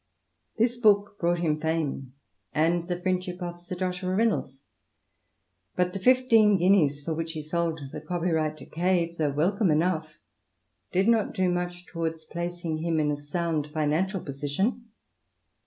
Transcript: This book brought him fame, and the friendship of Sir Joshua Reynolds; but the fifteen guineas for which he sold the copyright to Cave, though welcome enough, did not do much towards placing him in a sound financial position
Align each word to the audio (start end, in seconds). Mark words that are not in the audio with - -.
This 0.57 0.77
book 0.79 1.17
brought 1.19 1.37
him 1.37 1.59
fame, 1.61 2.13
and 2.55 2.87
the 2.87 2.99
friendship 2.99 3.39
of 3.39 3.61
Sir 3.61 3.75
Joshua 3.75 4.15
Reynolds; 4.15 4.63
but 5.75 5.93
the 5.93 5.99
fifteen 5.99 6.57
guineas 6.57 7.03
for 7.03 7.13
which 7.13 7.33
he 7.33 7.43
sold 7.43 7.79
the 7.91 8.01
copyright 8.01 8.57
to 8.57 8.65
Cave, 8.65 9.17
though 9.17 9.29
welcome 9.29 9.69
enough, 9.69 10.17
did 10.91 11.07
not 11.07 11.35
do 11.35 11.49
much 11.51 11.85
towards 11.85 12.25
placing 12.25 12.79
him 12.79 12.99
in 12.99 13.11
a 13.11 13.15
sound 13.15 13.67
financial 13.67 14.21
position 14.21 14.87